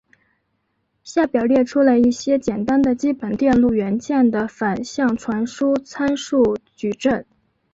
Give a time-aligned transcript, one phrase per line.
[1.03, 7.23] 下表列出了一些简单的基本电路元件的反向传输参数矩阵。